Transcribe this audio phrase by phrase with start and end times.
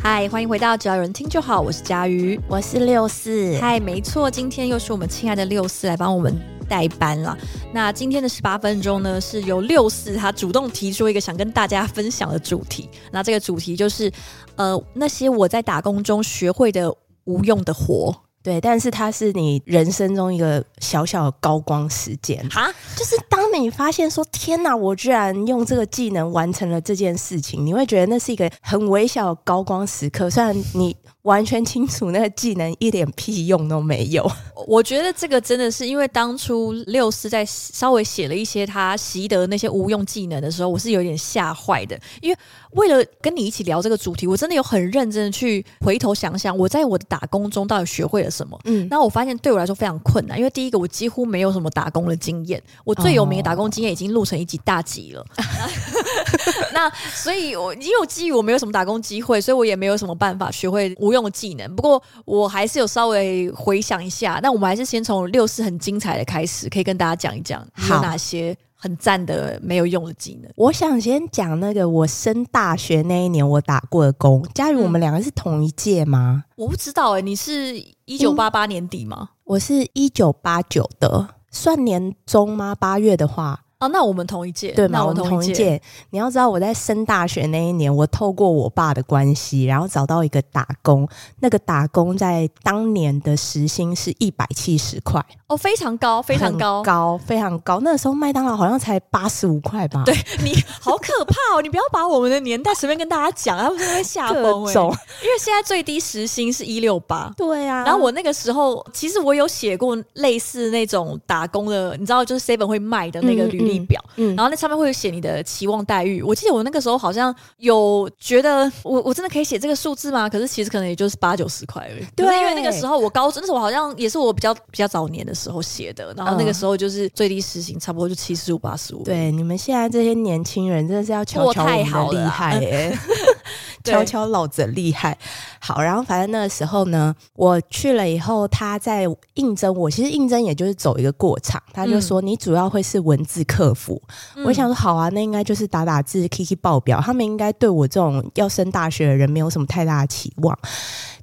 [0.00, 3.58] 嗨，欢迎回到只要有人听就好，我是佳瑜，我是六四。
[3.60, 6.34] 嗨，没错，今天又是我们亲爱的六四来帮我们
[6.68, 7.36] 代班了。
[7.74, 12.88] 那今天的十八分钟呢，是由六四他主动提出一个想跟大家分享的主题。
[13.10, 14.10] 那这个主题就是，
[14.54, 16.94] 呃，那些我在打工中学会的
[17.24, 18.14] 无用的活。
[18.42, 30.30] 对，但是它是你人生中一个小小的高光时间啊，就是当你发现说天哪，我居然用这个技能完成了这件事情，你会觉得那是一个很微小的高光时刻。
[30.30, 30.96] 虽然你。
[31.22, 34.26] 完全清楚那个技能一点屁用都没有。
[34.68, 41.98] 我觉得这个真的是因为当初六四在稍微写了一些他习得那些无用技能的时候，我是有点吓坏的。
[42.20, 42.38] 因为
[42.72, 48.60] 为了跟你一起聊这个主题，我真的有很认真的去回头想想，我在我的打工中到底学会了什么。
[48.64, 55.22] 嗯，那我发现对我来说非常困难，因为第一个我几乎没有什么打工的经验，我最有名的打工经验已经录成一集大集了。
[55.22, 55.97] 哦、
[56.72, 61.18] 那所以我因为基于我没有什么打工机会，所以我也没有什么办法学会无用。
[61.18, 64.38] 的技能，不过我还是有稍微回想一下。
[64.40, 70.48] 那我们还是先从六四很精彩的开始，可以跟大家讲一讲有哪些很赞的没有用的技能。
[70.54, 74.46] 我想先讲那个我升大学那一年我打过的工。
[74.54, 76.44] 佳瑜，我们两个是同一届吗？
[76.54, 79.16] 我不知道哎、欸，你是一九八八年底吗？
[79.20, 82.76] 嗯、我是一九八九的，算年中吗？
[82.76, 83.64] 八月的话。
[83.80, 85.06] 哦，那我们同一届，对吗？
[85.06, 85.80] 我们同一届。
[86.10, 91.08] 你要知道，我在升大学那一年，我透过我爸的关系，然后找到一个打工。
[91.38, 97.78] 那个打工在当年的时薪是一百七十块，哦，非常高，非常高，高，非常高。
[97.78, 100.02] 那个时候麦当劳好像才八十五块吧？
[100.04, 100.12] 对，
[100.42, 101.62] 你好可怕哦！
[101.62, 104.72] 你不要把我们的年代随便跟大家讲，他们就会吓疯哎。
[104.72, 107.84] 因为现在最低时薪是一六八，对啊。
[107.84, 113.67] 然后我那个时候，其实我有写过类似那种打工的，你知道，就是 Seven 会卖的那个履。
[113.67, 116.22] 履历表，嗯，然后那上面会有写你的期望待遇。
[116.22, 120.28] 我记得我那个时候好像有觉得我我真的可以写这个数字吗？
[120.28, 122.06] 可是其实可能也就是八九十块而已。
[122.16, 129.04] 对，因为那个时候我高中，那时候我好像也是我比较比较早年的时候写的，然后那个时候就是最低时薪差不多就七十五八十五。
[129.04, 132.98] 对，你们现在这些年轻人真的是要瞧瞧我们的厉害耶、欸。
[133.84, 135.16] 悄悄老子厉害，
[135.60, 144.02] 好，然后反正那个时候呢，我去了以后，他在应征我，其实应征也就是走一个过场，他就说你主要会是文字客服，
[144.36, 150.58] 嗯、我想说好啊，那应该就是打打字、K K 报表，他们应该对我这种要升大学的人没有什么太大的期望。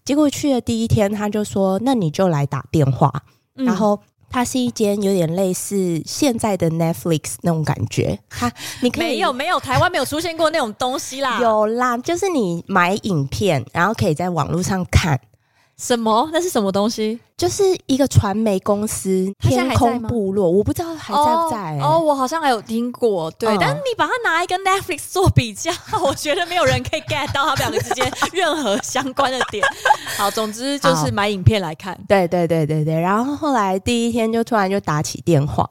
[0.04, 3.12] 结果去的第一天，他就说那你就来打电话，
[3.56, 4.00] 嗯、然后。
[4.36, 8.52] 它是一间有点类似现在的 Netflix 那种感觉，它
[8.82, 15.18] 你可以没有没有台湾没有出现过那种东西啦，有啦，就是你买影片，然后可以在网络上看。
[15.78, 16.30] 什么？
[16.32, 17.20] 那是什么东西？
[17.36, 21.80] 就是一个传媒公司，天空部落，我不知道还在不在、欸。
[21.82, 23.50] 哦，我好像还有听过，对。
[23.50, 25.70] 嗯、但是你把它拿来跟 Netflix 做比较，
[26.02, 29.62] 我觉得没有人可以 get 到他们两个之间任何相关的点。
[30.18, 32.00] 好，总之就是买影片来看。
[32.08, 32.98] 对对对对对。
[32.98, 35.70] 然后后来第一天就突然就打起电话，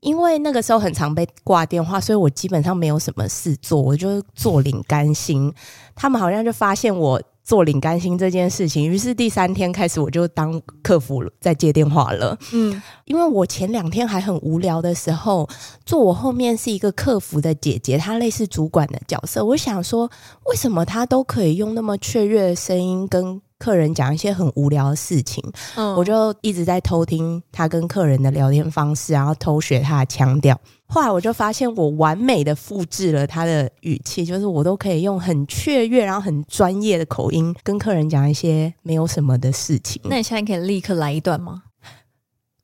[0.00, 5.54] 因为那个时候很常被挂电话，所以我基本上没有什么事做，我就坐领干心。
[5.94, 7.22] 他们好像就发现我。
[7.44, 12.36] 做领干薪这件事情，于是第三天开始我就当客服在接电话了。
[12.54, 15.46] 嗯，因为我前两天还很无聊的时候，
[15.84, 19.44] 坐我后面是一个客服的姐姐，她类似主管的角色。
[19.44, 20.10] 我想说，
[20.46, 25.42] 为什么她都可以用那么雀跃的声音跟客人讲一些很无聊的事情？
[25.76, 30.54] 嗯，我就一直在偷听他跟客人的聊天方式，然后偷学他的腔调。
[30.86, 40.02] 后来我就发现，我完美的复制了他的语气，就是我都可以用很雀跃，然后很专业的口音跟客人讲一些没有什么的事情。
[40.04, 41.62] 那你现在可以立刻来一段吗？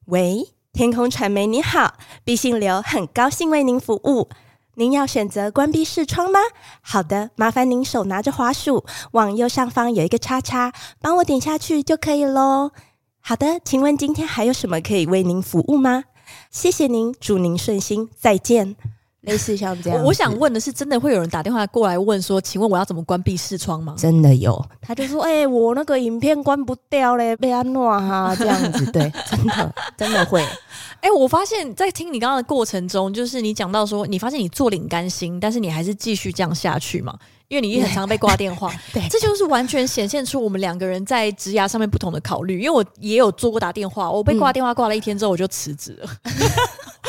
[0.04, 1.94] 喂，天空传媒你好，
[2.24, 4.28] 毕姓刘很高兴为您服务。
[4.80, 6.41] 您要选择关闭视窗吗？
[6.80, 12.70] 好的，麻烦您手拿着滑鼠，往右上方有一个叉叉，帮我点下去就可以喽。
[13.20, 16.04] 好的，请问今天还有什么可以为您服务吗？
[16.50, 18.74] 谢谢您，祝您顺心，再见。
[19.22, 23.94] 类似像这样，我想问的是，真的会有人打电话过来问说，请问我要怎么关闭视窗吗？
[23.98, 30.42] 真的有，他就说，哎、欸，我那个影片关不掉嘞，被安诺哈这样子， 对，真的真的会。
[31.00, 37.18] 哎、欸，我发现，在听你刚刚的过程中，就是你讲到说，你发现你坐领干心，但是你还是继续这样下去嘛？
[37.48, 42.60] 因为你也很常被挂电话， 对，这就是完全显现出我们两个人在职涯上面不同的考虑。
[42.60, 46.09] 因为我也有做过打电话，我被挂电话挂了一天之后，我就辞职了。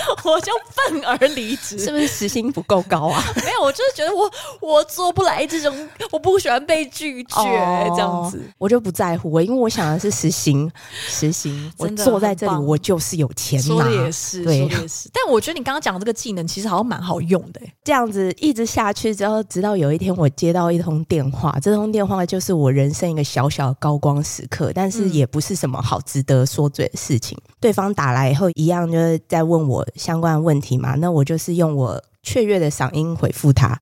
[0.24, 1.78] 我就愤而离职。
[1.80, 3.24] 是不是时薪不够高啊？
[3.44, 9.32] 没有，我就是觉得我我做不来这种，我不喜欢被拒绝、哦、这样子，我就不在乎。
[9.32, 10.72] 我因为我想的是时薪，
[11.08, 13.66] 时薪，我坐在这里，我就是有钱拿。
[13.66, 15.10] 说的也是，对，说的也是。
[15.14, 17.62] 但我觉得你刚刚讲的这个技能，其实好像蛮好用的。
[17.84, 27.38] 这样子一直下去之后，直到有一天我接到一通电话，这通电话就是我人生一个小小的高光时刻，但是也不是什么好值得说嘴的事情。
[27.46, 33.80] 嗯、对方打来以后，一样就是在问我相关问题嘛，那我就是用我雀跃的嗓音回复他：“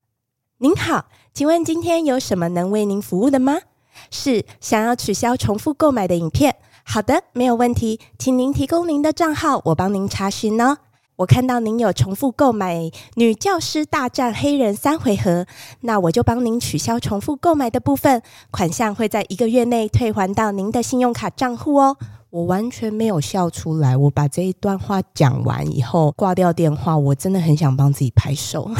[0.58, 3.58] 您好，请问今天有什么能为您服务的吗？
[4.10, 6.56] 是想要取消重复购买的影片？
[6.84, 10.78] 好的，没有问题，请您提供您的账号，我帮您查询哦。”
[11.20, 12.76] 我看到您有重复购买
[13.16, 15.44] 《女教师大战黑人》三回合，
[15.82, 21.98] 那我就帮您取消重复购买的部分，款项会在一个月内退还到您的信用卡账户哦。
[22.30, 28.70] 我完全没有笑出来，我把这一段话讲完以后挂掉电话，我真的很想帮自己拍手。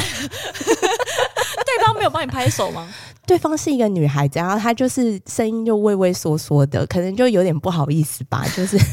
[1.65, 2.87] 对方没有帮你拍手吗？
[3.27, 8.77] 对方是一个女孩子，然后她就是声音就畏畏缩缩的，可能就有点不好意思吧，就是。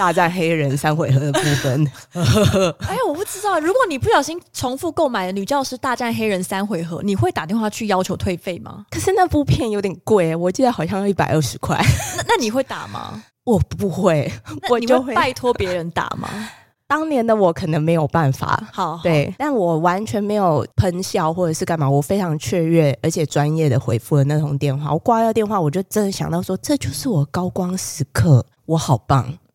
[0.00, 1.86] 大战黑人三回合的部分，
[2.88, 8.86] 哎，我不知道，如果你不小心重复购买了《女教师大战黑人》三回合，你会打电话去要求退费吗？
[8.90, 11.76] 可是那部片有点贵，我记得好像要一百二十块。
[12.16, 13.22] 那那你会打吗？
[13.44, 14.32] 我不会，
[14.70, 16.30] 我就会拜托别人打吗？
[16.86, 24.90] 当年的我可能没有办法，好，好，对，但我完全没有喷笑或者是干嘛，我非常雀跃而且专业的回复了那通电话。
[24.94, 29.30] 我挂掉电话，我就真的想到说，这就是我高光时刻，我好棒。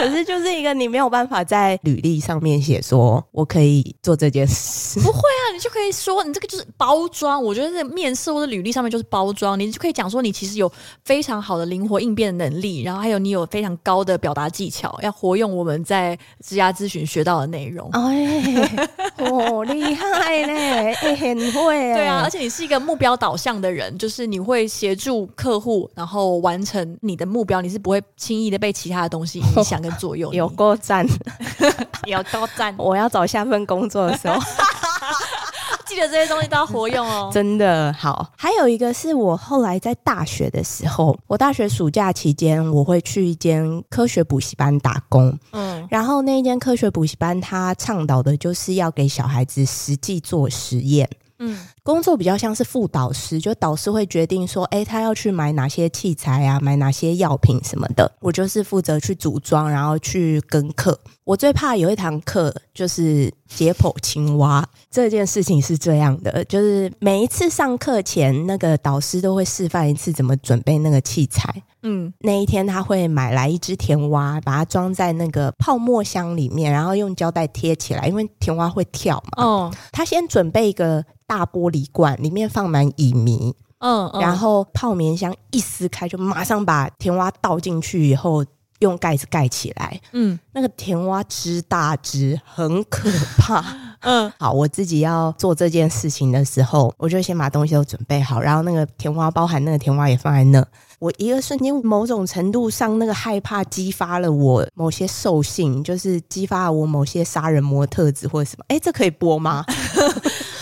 [0.00, 7.42] 可是就是一个你没有办法在履历上面写说我可以做这件事，不会啊，你就可以说你这个就是包装。
[7.42, 10.70] 我觉得在面试或者履历上面就是包装，你就可以讲说你其实有
[11.04, 17.90] 非常好的灵活应变的能力，然后还有你有非常高的表达技巧，要活用我们在职涯咨询学到的内容。
[17.92, 18.78] 哎，
[19.18, 21.94] 好厉害嘞，哎，很会。
[21.94, 29.89] 对啊，而且你是一个目标导向的人，就是你会协助客户，然后完成你的目标，你是不会轻易的被其他的东西影响 跟。
[29.92, 31.06] 左右有够赞，
[32.06, 32.74] 有够赞！
[32.76, 34.38] 我要找下份工作的时候，
[35.86, 37.30] 记得这些东西都要活用哦。
[37.34, 45.36] 真的好，还有一个是我后来在大学的时候，我大学暑假期间，我会去一间科学补习班打工。
[45.52, 51.08] 嗯，然后那一间科学补习班，它倡导的就是要给小孩子实际做实验。
[51.40, 58.10] 嗯，工作比较像是副导师，就导师会决定说，哎，他要去买哪些器材啊，买哪些药品什么的。
[58.20, 60.98] 我就是负责去组装，然后去跟课。
[61.24, 71.62] 我最怕有一堂课就是解剖青蛙这件事情是这样的，就是每一次上课前，那个导师都会示范一次怎么准备那个器材。
[71.82, 79.44] 嗯，那一天他会买来一只甜蛙，把它装在那个泡沫箱里面，然后用胶带贴起来，因为甜蛙会跳嘛。
[79.44, 81.04] 哦，他先准备一个。
[81.30, 88.44] 大玻璃罐里面放满乙醚，嗯，嗯，然后泡棉箱一撕开，就马上把甜蛙倒进去，以后
[88.80, 93.64] 用盖子盖起来，嗯，那个甜蛙之大只，很可怕，
[94.00, 100.66] 嗯，好，我自己要做这件事情的时候，我就先把东西都准备好，然后那个甜瓜，包含那个甜瓜也放在那。
[100.98, 108.64] 我一个瞬间，某种程度上，那个害怕激发了我某些兽性，就是激发了我某些杀人魔特质或者什么。
[108.68, 109.64] 哎，这可以播吗？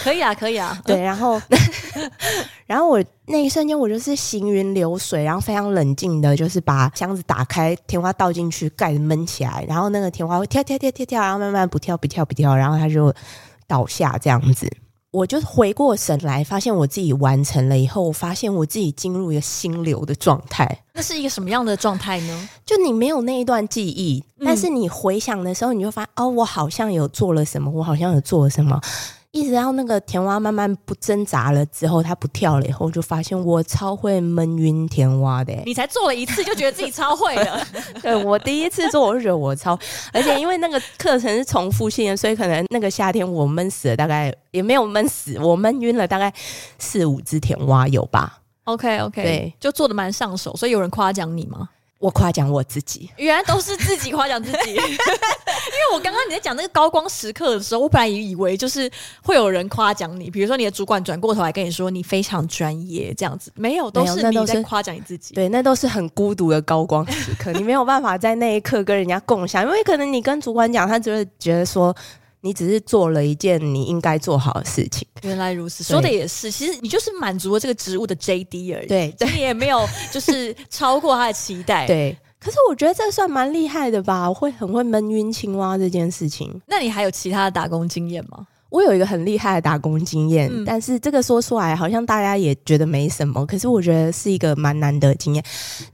[0.02, 0.78] 可以啊，可以啊。
[0.84, 1.40] 对，然后，
[2.66, 13.12] 然后我那一瞬间，我就是行云流水，然后非常冷静的，就是把箱子打开，天花倒进去，盖子闷起来，然后那个天花会跳跳跳跳跳，然后慢慢不跳不跳不跳，然后它就
[13.66, 14.70] 倒下这样子。
[15.10, 20.68] 我就回过神来，发现我自己完成了以后，我发现我自己进入一个心流的状态。
[20.92, 22.48] 那是一个什么样的状态呢？
[22.66, 28.78] 就你没有那一段记忆，嗯、但是你回想的时候，你就发现哦，我好像有做了什么，我好像有做了什么。
[29.38, 35.52] 一直到那个甜蛙慢慢不挣扎了之后，它不跳了以后，就发现我超会闷晕甜蛙的。
[35.64, 37.64] 你才做了一次就觉得自己超会了？
[38.02, 39.78] 对，我第一次做我就觉得我超，
[40.12, 46.32] 而且因为那个课程是重复性的，所以可能那个夏天我闷死了，大概也没有闷死，我闷晕了大概
[46.78, 51.68] 四五只甜蛙有吧？OK OK，对，就做的蛮上手，所以有人夸奖你吗？
[51.98, 54.74] 我夸奖我自己，原来都是自己夸奖自己。
[54.78, 58.88] 因为我刚刚你在讲那个高光时刻的时候，我本来也以为就是
[59.22, 65.34] 会有人夸奖你，比如说你的主管转过头来跟你说你非常专业这样子，没有，都是你在夸奖你自己。
[65.34, 71.94] 对，那都是很孤独的高光时刻，你没有办法在那一刻跟人家共享，因为可能你跟主管讲，他就会觉得说。
[72.40, 75.06] 你只是做了一件你应该做好的事情。
[75.22, 76.50] 原来如此，说的也是。
[76.50, 78.86] 其实你就是满足了这个职务的 JD 而已。
[78.86, 81.86] 对，你也没有就是超过他的期待。
[81.88, 84.28] 对，可是我觉得这算蛮厉害的吧？
[84.28, 86.60] 我会很会闷晕青蛙这件事情。
[86.66, 88.46] 那你还有其他的打工经验吗？
[88.70, 95.42] 我有一个很厉害的打工经验，嗯、但是这个说出来好像大家也觉得没什么，可是我觉得是一个蛮难得的经验。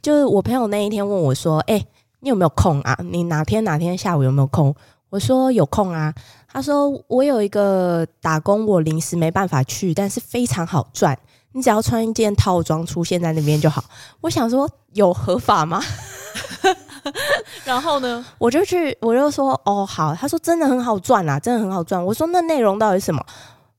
[0.02, 1.86] 就是我朋友那一天问我说：“哎、欸，
[2.18, 2.98] 你有没有空啊？
[3.12, 4.74] 你哪天哪天下午有没有空？”
[5.14, 6.12] 我说：“有空啊。”
[6.52, 11.16] 他说：“我有一个打工，我临时没办法去，但是非常好赚。
[11.52, 13.85] 你只要穿一件套装出现在那边就好。”
[14.23, 15.80] 我想说：“有合法吗？”
[17.64, 22.04] 然后呢，我就去，我就说哦好，他说真的很好赚啊，真的很好赚。
[22.04, 23.25] 我说那内容到底是什么？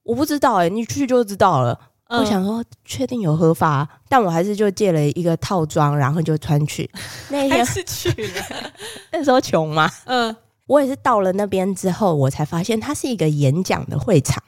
[0.04, 1.78] 我不知道哎、欸，你去就知道了。
[2.08, 6.90] 嗯、我想说确定有合法，但我还是就借了一个套装，然后就穿去。
[7.30, 8.72] 那一天是去了，
[9.12, 9.90] 那时候穷嘛。
[10.06, 10.34] 嗯，
[10.68, 14.44] 我也是到了那边之后，我才发现它是一个演讲的会场。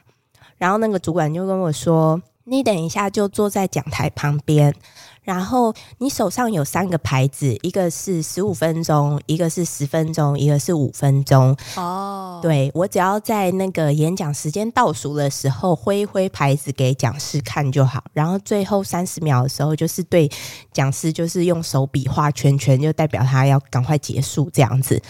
[0.56, 4.74] 然后那个主管就跟我说：“你等一下就坐在讲台旁边。”
[5.22, 11.54] 然后你手上有三个牌子，一个是十五分钟，一个是十分钟，一个是五分钟。
[11.76, 12.42] 哦，oh.
[12.42, 18.02] 对，我只要在那个演讲时间倒数的时候挥一挥牌子给讲师看就好。
[18.14, 20.30] 然后最后三十秒的时候，就是对
[20.72, 25.00] 讲师就是用手比画圈圈，就代表他要赶快结束这样子。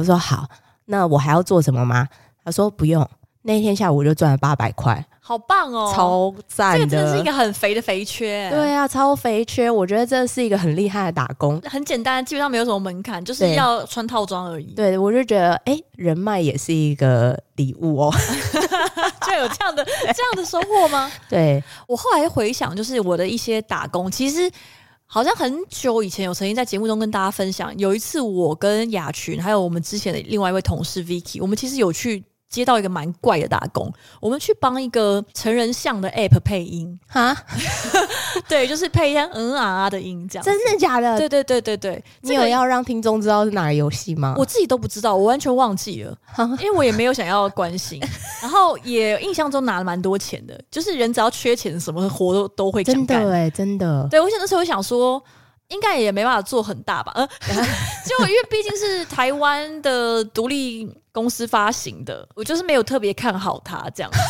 [0.00, 0.48] 我说好，
[0.86, 2.08] 那我还要做什么吗？
[2.42, 3.06] 他说不用。
[3.42, 5.02] 那天下午我就赚了八百块。
[5.18, 6.86] 好棒哦，超赞的！
[6.86, 8.50] 这个真的是一个很肥的肥缺。
[8.50, 9.70] 对啊，超肥缺。
[9.70, 14.64] 我觉得这是一个很厉害的打工，很简单，基本上没有什么门槛，就是要穿套装而已。
[14.74, 18.12] 对，我就觉得，哎、欸，人脉也是一个礼物哦，
[19.24, 21.10] 就有这样的这样的收获吗？
[21.28, 24.50] 对，我后来回想，就是我的一些打工，其实
[25.12, 27.76] 好像很久以前有曾经在节目中跟大家分享。
[27.76, 32.22] 有一次，我跟雅群还有我们之前的另外一位同事 Vicky，我们其实有去。
[32.50, 33.90] 接到一个蛮怪的打工，
[34.20, 37.34] 我们去帮一个成人像的 App 配音哈，
[38.48, 40.44] 对，就是配一些嗯啊啊的音，这样。
[40.44, 41.16] 真的假的？
[41.16, 44.34] 对对对对对，你有要让听众知道是哪个游戏吗？
[44.36, 46.16] 我自己都不知道，我完全忘记了，
[46.60, 48.00] 因为我也没有想要关心，
[48.42, 54.08] 然后也印象中拿了蛮多钱的，就是人只要缺钱，什么活都都会真的哎，真的。
[54.10, 55.22] 对，我想那时候我想说。
[55.70, 57.12] 应该也没办法做很大吧？
[57.16, 57.28] 嗯，
[58.06, 64.18] 就因为毕竟是台湾的独立公司发行的，我就是没有特别看好它这样子。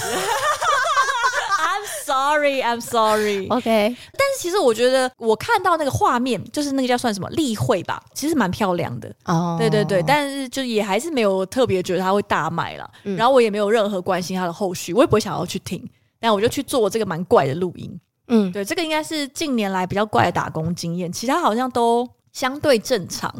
[1.61, 3.47] I'm sorry, I'm sorry.
[3.49, 9.09] OK，但是其实我觉得我看到那个画面，就是那个叫算什么例会吧，其实蛮漂亮的。
[9.25, 9.59] 哦，oh.
[9.59, 12.90] 对对对，但是就也还是没有特别觉得它会大卖了。
[13.04, 15.82] 嗯，然后我也没有任何关心它的后续，我也不会想要去听。
[16.18, 17.99] 但我就去做这个蛮怪的录音。
[18.30, 23.32] 嗯，对，这个应该是近年来比较怪的打工经验，其他好像都相对正常。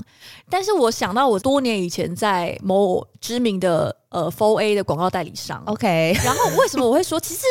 [0.49, 7.43] 但是我想到我多年以前在某知名的呃 for A 的广告代理商，OK，然后为什么我会说，其实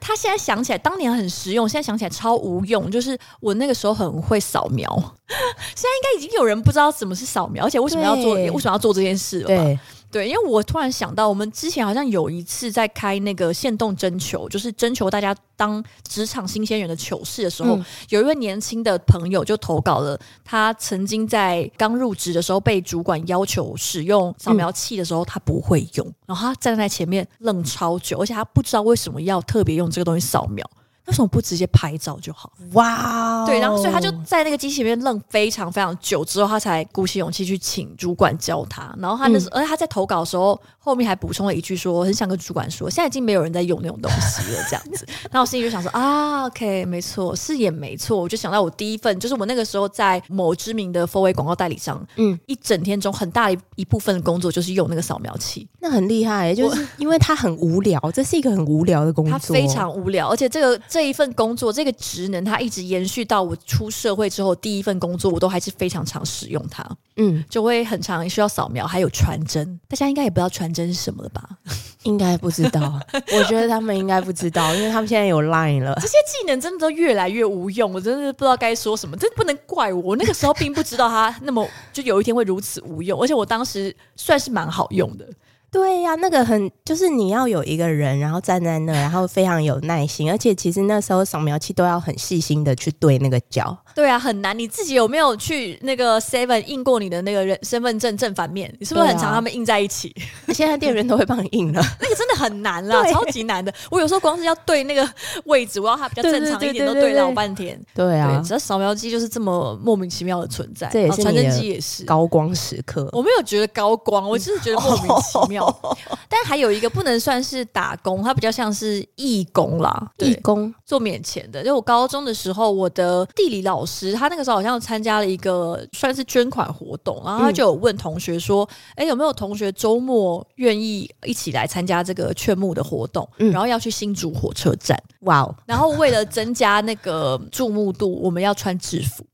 [0.00, 2.90] 他现在想起来当年很实用，现在想起来超无用。
[2.90, 4.90] 就是我那个时候很会扫描，
[5.74, 9.80] 现在应该已经有人不知道什么是扫描，而且为什么要做，对为什么要做这件事了吧？
[10.14, 30.64] 对对，因为我突然想到，我们之前好像有一次在开那个限动征求，就是征求大家当职场新鲜人的糗事的时候，嗯、有一位年轻的朋友就投稿了，他曾经在刚入职的时候被主管要求使用扫描器的时候，他不会用，嗯、然后他站在前面愣超久，而且他不知道为什么要特别用这个东西扫描。
[31.06, 32.50] 为什么不直接拍照就好？
[32.72, 38.94] 哇 Wow，对，然后所以他就在那个机器里面愣非常非常久，之后他才鼓起勇气去请主管教他。
[38.98, 45.06] 然后他那时候，嗯、而且他在投稿的时候，后面还补充了一句说：“很想跟主管说，现在已经没有人在用那种东西了。”这样子。
[45.30, 55.68] 那我心里就想说：“啊，OK，没错，是也没错。”我就想到我第一份，就是我那个时候在某知名的 Four A 广告代理商，嗯，一整天中很大一一部分的工作就是用那个扫描器。
[55.80, 60.80] 那很厉害、欸，就是因为他很无聊，这是一个很无聊的工作，他非常无聊，而且这个。
[60.94, 66.88] 这一份工作，这个职能，它一直延续到我出社会之后，第一份工作我都还是非常常使用它。
[67.16, 69.80] 嗯，就会很常需要扫描，还有传真。
[69.88, 71.48] 大家应该也不知道传真是什么了吧？
[72.04, 73.00] 应该不知道。
[73.36, 75.96] 我觉得他们应该不知道，因为他们现在有 Line 了。
[75.96, 79.16] 这些技能真的都越来越无用，我真的不知道该说什么。
[79.16, 85.28] 这不能怪我，我那个时候并不知道它那么就有一天会如此无用，而且我当时算是蛮好用的。
[85.74, 93.76] 对呀、啊，那个很就是你要有一个人，然后站在那，然后非常有耐心，而且其实那时候扫描器都要很细心的去对那个角。
[93.92, 94.56] 对啊，很难。
[94.56, 98.72] 你自己有没有去那个 Seven 印过你的那个人身份证正反面？
[98.78, 100.14] 你是不是很常他们印在一起？
[100.46, 103.74] 啊、现在店员都会帮你印了，那个真的很难啦， 超级难的。
[103.90, 105.04] 我有时候光是要对那个
[105.46, 107.76] 位置，我要它比较正常一点，都对老半天。
[107.92, 113.08] 对啊，只要扫描机就是这么莫名其妙的存在，这也是传真机也是高光时刻。
[113.12, 115.63] 我没有觉得高光，我只是觉得莫名其妙。
[115.66, 115.96] 有。
[116.28, 120.10] 但还有一个不能算是打工，它比较像是义工啦。
[120.18, 121.62] 义工做免钱的。
[121.62, 133.28] 就我高中的时候，我的地理老师他那个时候好像参加了一个算是捐款活动，然后他就有问同学说：“哎、嗯，有没有同学周末愿意一起来参加这个劝募的活动？
[133.38, 135.54] 嗯、然后要去新竹火车站。”哇哦！
[135.66, 139.24] 然后为了增加那个注目度，我们要穿制服，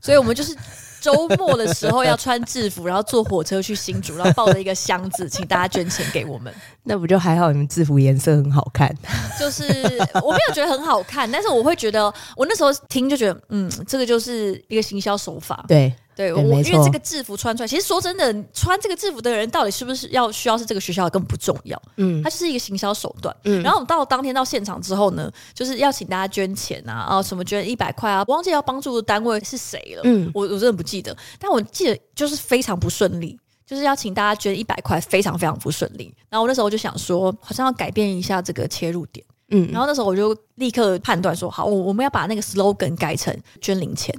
[0.00, 0.56] 所以我们就是。
[1.00, 6.52] 周末的时候要穿制服，然后坐火车去新竹，然后抱着一个箱子，请大家捐钱给我们。
[6.84, 7.52] 那不就还好？
[7.52, 8.92] 你们制服颜色很好看。
[9.38, 9.64] 就是
[10.22, 15.64] 我没有觉得很好看，但是我会觉得，我那时候听就觉得，嗯，这个就是一个行销手法。
[15.68, 15.92] 对。
[16.18, 23.62] 对，我因为这个制服穿出来，其实说真的，穿这个制服的人到底是不是要需要是这个学校的根本不重要，嗯，它就是一个行销手段，嗯。
[23.62, 36.12] 然后我们到当天到现场之后呢，就是要请大家捐钱啊，啊，什么捐一百块啊，我忘记要帮助的单位是谁了，嗯，我我真的不记得，但我记得就是非常不顺利，就是要请大家捐一百块，非常非常不顺利。
[36.28, 39.70] 然后我那时候我就想说，好像要改变一下这个切入点，嗯。
[39.70, 44.12] 然后那时候我就立刻判断说，好，我我们要把那个 slogan 改成捐零钱，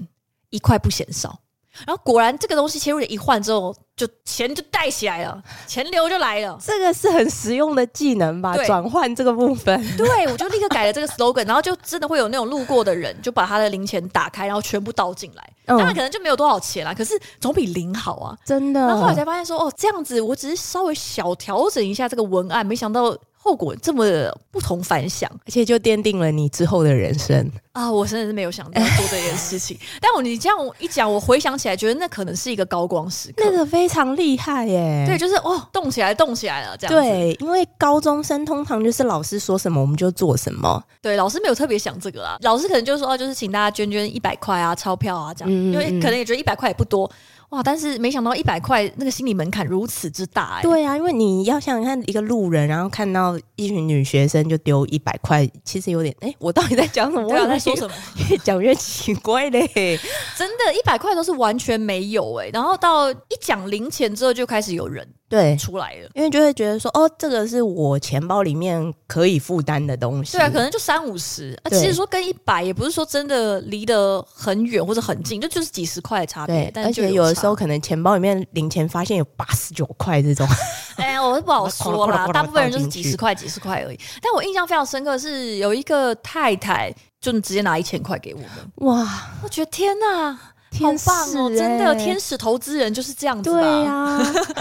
[0.50, 1.38] 一块不嫌少。
[1.86, 6.58] 然后果然，这个东西切入点一换之后，就钱就带起来了，钱流就来了。
[6.62, 8.56] 这个是很实用的技能吧？
[8.66, 9.80] 转换这个部分。
[9.98, 15.54] 对，我就立刻改了这个 slogan，然后就真的会有那种路过的人，就把他的零钱打开，然后全部倒进来。
[15.66, 18.80] 当然可能就没有多少钱啦，可是总比零好啊，真的。
[18.80, 23.16] 然后后来才发现说，哦，这样子，我只是稍微小调整一下这个文案，没想到。
[23.42, 24.06] 后果这么
[24.52, 27.90] 不同凡响，而且就奠定了你之后的人生啊！
[27.90, 35.06] 我真的是没有想到做这件事情， 但我你这样一讲，我回想起来，觉得那可能是一个高光时刻，那个非常厉害耶！
[35.08, 37.10] 对，就是哦，动起来，动起来了，这样子。
[37.10, 47.10] 对，因为高中生通常就是老师说什么我们就做什么，对，老师没有特别想这个啊，老师可能就是说，就是请大家捐捐一百块啊，钞票啊，这样，嗯嗯嗯，因为可能也觉得一百块也不多。
[47.50, 47.64] 哇！
[47.64, 50.62] 但是没想到一百块那个心理门槛如此之大哎。
[50.62, 57.28] 对啊，因为你要想想看，一个路人，然后看到一群女学生就丢一百块，其实有点哎，我到底在讲什么？
[57.28, 57.94] 我在说什么？
[58.30, 59.68] 越讲越奇怪嘞！
[60.38, 65.08] 真的，一百块都是完全没有哎，然后到一讲零钱之后，就开始有人。
[65.30, 70.32] 对，出来了，因为就会觉得说，哦，这个是我钱包里面可以负担的东西。
[70.36, 76.56] 对啊，可能就三五十啊，其实说跟一百也不是说真的离得很远或者很近，就就是几十块的差别。
[76.56, 80.48] 对，但而且有的时候可能钱包里面零钱发现有八十九块这种，
[80.98, 82.28] 哎呀，我是不好 说啦。
[82.34, 84.00] 大部分人就是几十块、几十块而已。
[84.22, 88.50] 但我印象非常深刻是有一个太太就直接拿一千块给我们，
[88.88, 89.08] 哇！
[89.44, 90.38] 我觉得天哪！
[90.82, 91.50] 好棒哦！
[91.50, 93.60] 真的，天使投资人就是这样子吧。
[93.60, 94.18] 对呀，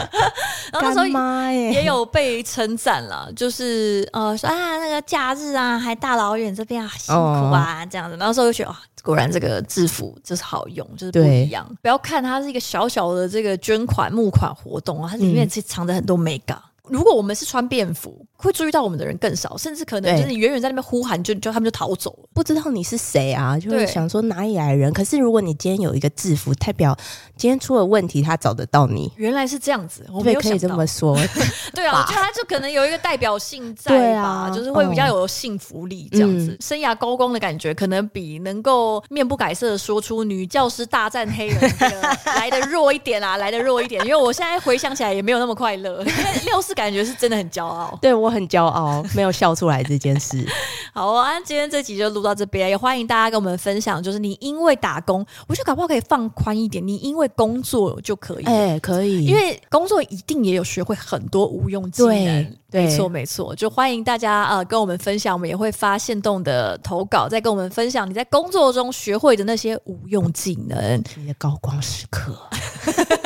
[0.73, 1.07] 然后那时候
[1.73, 8.17] 也有被称赞了，就是呃说啊，那个假日啊，还大老远这边啊辛苦啊这样子。
[8.17, 11.65] 然后那时候就觉得啊，果然这个制服就是好用，就是不一样。
[11.83, 16.59] 不要看它是一个小小的这个捐款募款活动啊，它里面其实藏着很多美感。
[16.85, 24.93] 如果我们是穿便服，会注意到我们的人更少，甚至可能就是你远远在那边呼喊，就就他们就逃走了，不知道你是谁啊，就会想说哪里来人。
[24.93, 26.97] 可是如果你今天有一个制服，代表
[27.37, 29.13] 今天出了问题，他找得到你。
[29.17, 31.19] 原来是这样子，我没有可以这么说。
[31.75, 44.01] 对啊，我觉得他就可能有一个代表性在吧，啊、就是会比较有幸福力这样子，嗯、生涯高光的感觉，可能比能够面不改色的说出女教师大战黑人这个来的弱一点啊，来的弱一点。
[44.07, 47.99] 因为我现在回想起来也没有那么快乐，因 为六四感觉是真的很骄傲。
[48.01, 50.47] 对，我很骄傲，没有笑出来这件事。
[50.93, 62.57] 好啊，今天这集就录到这边，也欢迎大家跟我们分享，就是你因为打工，我觉得搞不好可以放宽一点，你因为工作就可以，哎、欸，可以，因为工作一定也有学会很多无用技能。
[62.71, 72.37] 对，没错没错，就欢迎大家呃跟我们分享，我们也会发现动的投稿，再跟我们分享你在工作中学会的那些无用技能，你的高光时刻。